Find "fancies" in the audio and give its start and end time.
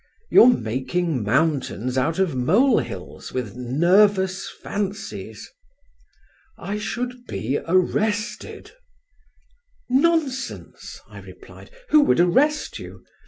4.49-5.47